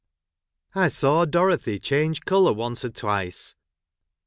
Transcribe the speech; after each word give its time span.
| 0.43 0.45
I 0.73 0.87
saw 0.87 1.25
Dorothy 1.25 1.77
change 1.77 2.21
colour 2.21 2.53
once 2.53 2.83
or 2.83 2.89
twice. 2.89 3.53